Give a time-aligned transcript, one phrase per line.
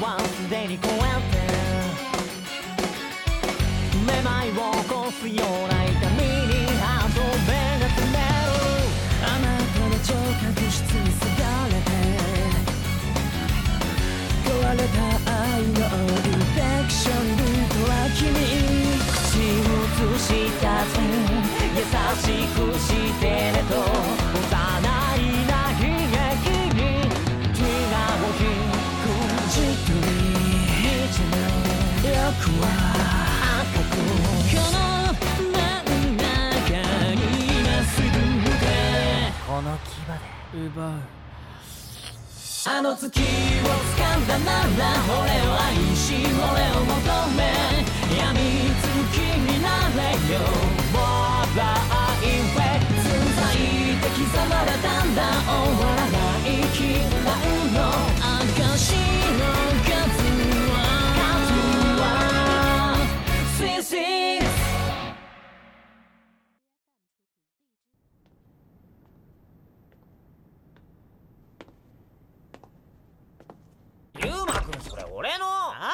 [0.00, 0.92] はすでに超え
[1.30, 1.42] て
[4.06, 4.52] めまいを
[4.82, 6.01] 起こすような
[40.54, 40.92] 奪う
[42.68, 44.68] あの月を掴んだなら
[45.08, 46.42] 俺を愛し俺
[46.78, 47.61] を求め。
[75.14, 75.44] 俺の？
[75.46, 75.92] あ？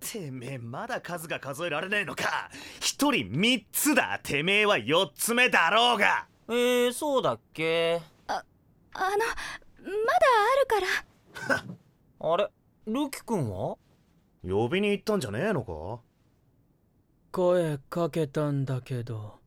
[0.00, 2.50] てめえまだ数が数えられねえのか。
[2.80, 4.18] 一人三つだ。
[4.22, 6.26] てめえは四つ目だろうが。
[6.48, 8.00] えー、そうだっけ？
[8.26, 8.42] あ
[9.00, 9.24] のまだ
[9.80, 11.64] あるから。
[12.32, 12.48] あれ
[12.86, 13.76] ルキくんは？
[14.42, 16.02] 呼びに行ったんじゃねえのか？
[17.32, 19.40] 声かけたんだけど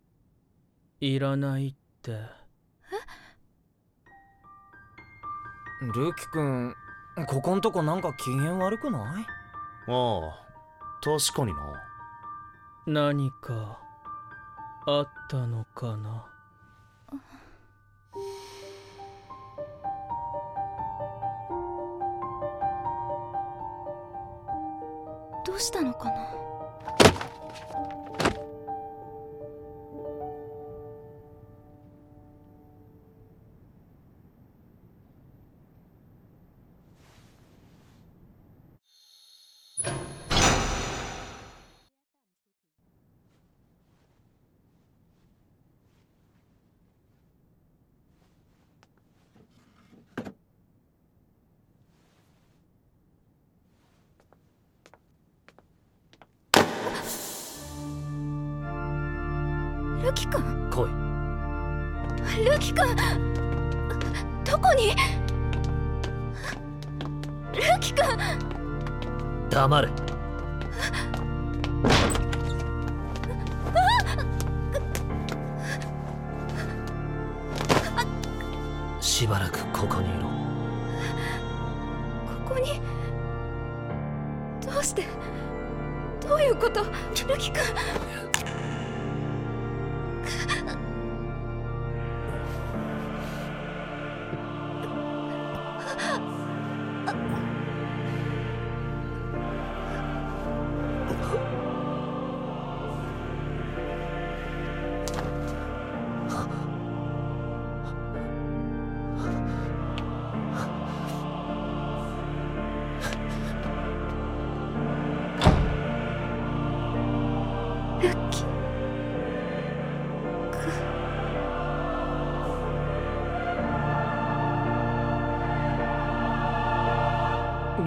[0.99, 2.19] いらないって。
[5.93, 6.75] ルキくん
[7.25, 9.25] ここんとこなんか機嫌悪くない？
[9.91, 10.45] ああ
[11.01, 11.83] 確かにな。
[12.85, 13.79] 何か
[14.85, 16.25] あったのかな？
[25.43, 26.15] どうしたのかな？
[60.17, 60.41] キ君？
[60.71, 60.89] 来い。
[62.49, 62.87] ルキ君？
[64.43, 64.95] どこに？
[67.53, 68.07] ルキ君？
[69.51, 69.89] 黙れ。
[78.99, 80.27] しばらくここにいろ。
[82.47, 82.81] ここに？
[84.65, 85.05] どうして？
[86.27, 86.83] どういうこと？
[86.83, 87.61] ルキ君？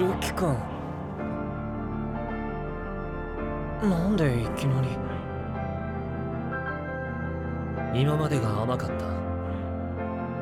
[0.00, 0.56] ルキ君。
[3.82, 4.88] なんでいきなり？
[8.00, 9.04] 今までが甘かった。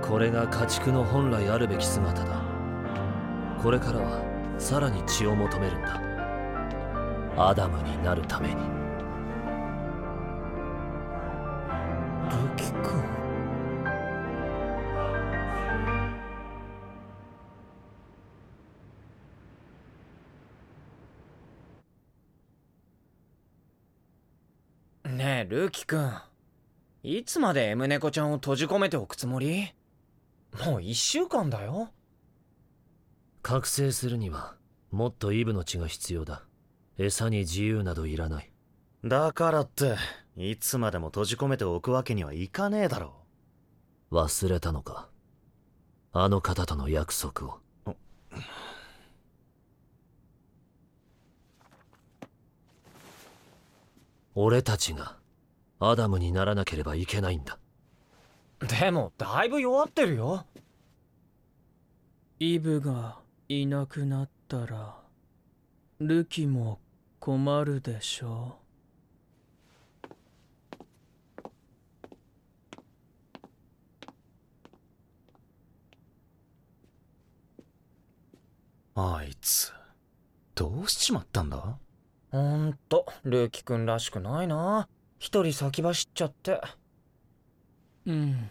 [0.09, 2.41] これが家畜の本来あるべき姿だ。
[3.61, 4.23] これからは
[4.59, 6.01] さらに血を求めるんだ。
[7.37, 8.55] アダムになるために。
[25.49, 26.13] ルキくん
[27.03, 29.73] いつまで M 猫ちゃんを閉じ込めておくつもり？
[30.67, 31.89] もう一週間だよ。
[33.41, 34.57] 覚醒するには
[34.91, 36.43] もっとイブの血が必要だ。
[36.99, 38.53] 餌に自由などいらない。
[39.03, 39.97] だからって
[40.37, 43.15] いつまでも閉じ込めておくわけにはいかねえだろ
[44.13, 45.09] 忘れたのか？
[46.13, 47.59] あの方との約束を。
[54.35, 55.18] 俺たちが
[55.81, 57.59] アダムにならなければいけないんだ。
[58.61, 60.45] でもだいぶ弱ってるよ。
[62.41, 64.97] イブがいなくなったら
[66.01, 66.79] ルキも
[67.19, 68.59] 困るでしょ
[78.95, 79.73] あいつ
[80.55, 81.79] どうしちまったんだ？
[82.33, 84.89] ほんとルキくんらしくないな
[85.19, 86.61] 一人先走っちゃって。
[88.07, 88.51] うん。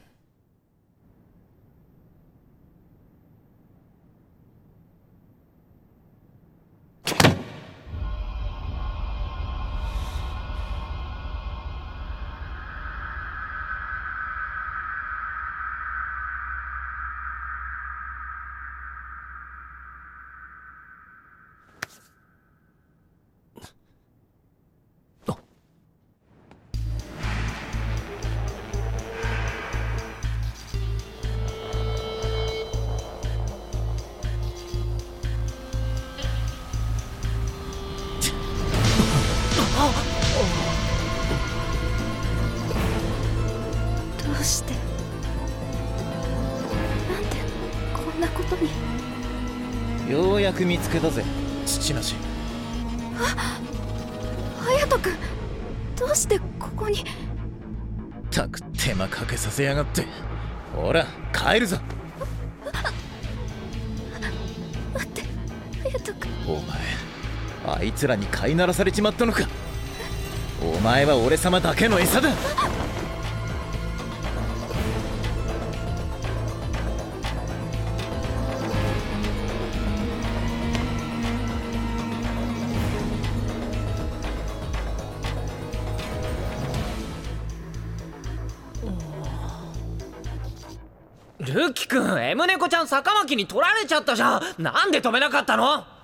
[50.57, 51.24] く見つけたぜ。
[51.65, 52.15] 父なし
[54.59, 55.13] 隼人君
[55.95, 57.04] どうしてここに？
[58.31, 60.06] たく手間かけさせやがって。
[60.75, 61.77] ほら帰るぞ。
[64.94, 65.21] 待って
[65.83, 66.60] 隼人君お
[67.65, 69.48] 前あいつらに飼いならされちまったのか。
[70.62, 72.31] お前は俺様だけの餌だ
[91.54, 94.42] ルキ君 M 猫ちゃん坂巻に取られちゃったじゃん。
[94.62, 95.86] なんで止めなかったの？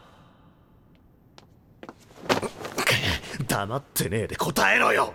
[3.48, 5.13] 黙ってねえで答えろよ。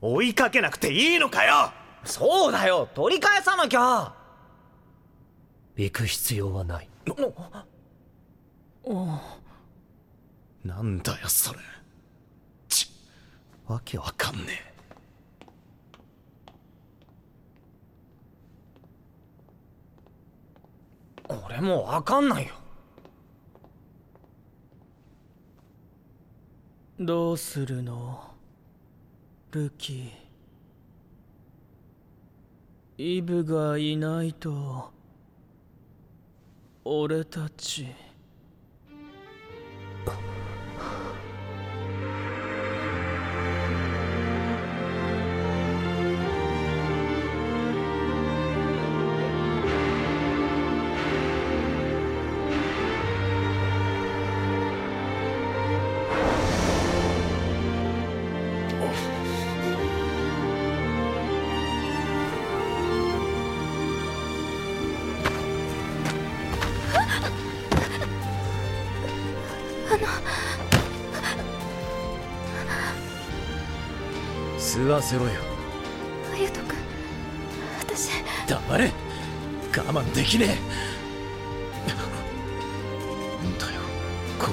[0.00, 1.72] 追いかけなくていいのかよ。
[2.04, 2.88] そうだよ。
[2.94, 4.12] 取り返さなきゃ。
[5.76, 6.88] 行く必要はない。
[10.64, 11.60] なんだよそれ。
[12.68, 12.90] ち
[13.66, 14.71] わけわかんねえ
[21.46, 22.54] 俺もわかんないよ。
[26.98, 28.30] どうするの？
[29.50, 30.10] ルキ
[32.96, 34.90] イブがいないと
[36.84, 37.88] 俺たち。
[75.02, 75.32] せろよ。
[76.32, 76.76] 隼人君
[77.80, 78.10] 私。
[78.46, 78.92] 黙れ。
[79.76, 80.48] 我慢できねえ。
[83.46, 83.80] んだよ
[84.38, 84.46] こ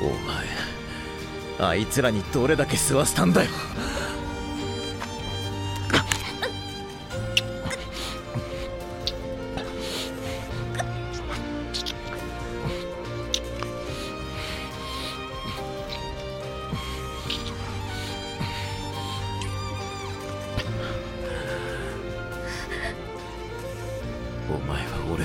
[0.00, 0.10] お
[1.60, 3.50] 前あいつらにどれだけ吸わせたんだよ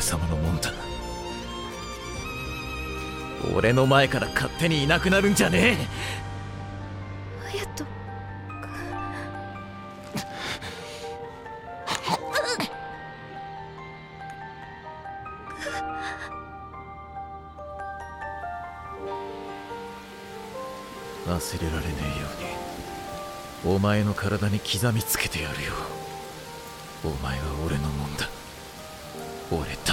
[0.04, 0.72] 様のもんだ
[3.56, 5.88] 俺の前から勝手にいなくなるんじゃねえ。
[7.52, 7.86] 隼人。
[21.28, 22.28] 忘れられねえよ
[23.66, 23.76] うに。
[23.76, 25.74] お前の体に刻みつけてやるよ。
[27.04, 28.30] お前は俺のもんだ。
[29.52, 29.93] 俺だ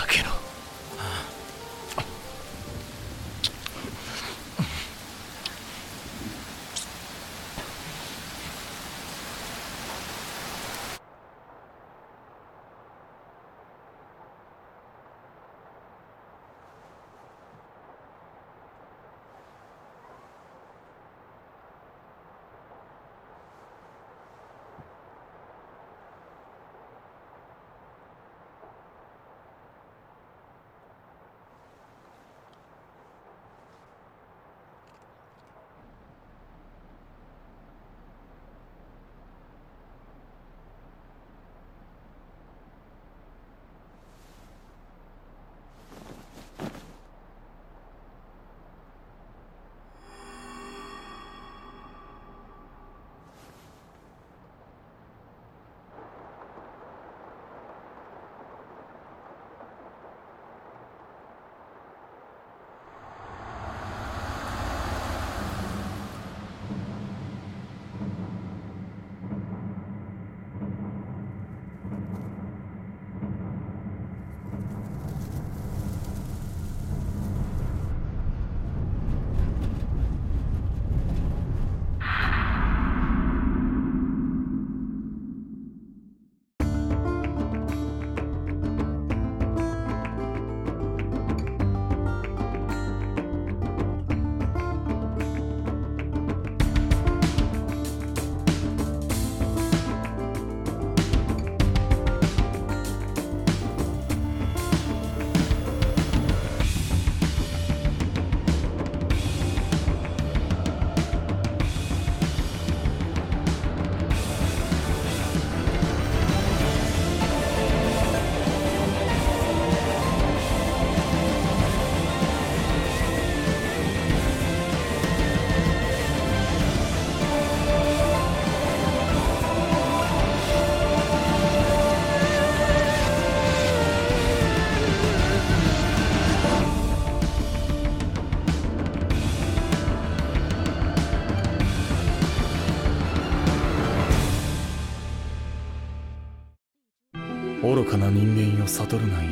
[147.62, 149.28] 愚かな人間よ悟るがいい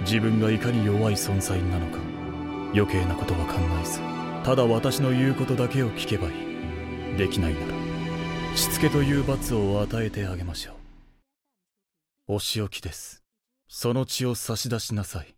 [0.00, 1.98] 自分がいかに弱い存在なのか。
[2.74, 4.00] 余計なことは考えず
[4.44, 7.16] ただ私の言うことだけを聞けばいい。
[7.16, 7.66] できないなら
[8.56, 10.72] しつけという罰を与えてあげましょ
[12.28, 12.34] う。
[12.34, 13.22] お仕置きです。
[13.68, 15.35] その血を差し出しなさい。